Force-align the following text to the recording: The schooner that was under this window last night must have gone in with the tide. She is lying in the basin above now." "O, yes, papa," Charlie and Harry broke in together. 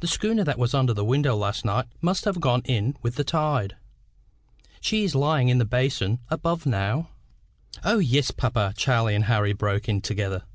The 0.00 0.06
schooner 0.06 0.44
that 0.44 0.58
was 0.58 0.74
under 0.74 0.92
this 0.92 1.06
window 1.06 1.34
last 1.34 1.64
night 1.64 1.86
must 2.02 2.26
have 2.26 2.38
gone 2.38 2.60
in 2.66 2.98
with 3.00 3.14
the 3.14 3.24
tide. 3.24 3.76
She 4.82 5.04
is 5.04 5.14
lying 5.14 5.48
in 5.48 5.56
the 5.56 5.64
basin 5.64 6.18
above 6.28 6.66
now." 6.66 7.08
"O, 7.82 7.98
yes, 7.98 8.30
papa," 8.30 8.74
Charlie 8.76 9.14
and 9.14 9.24
Harry 9.24 9.54
broke 9.54 9.88
in 9.88 10.02
together. 10.02 10.44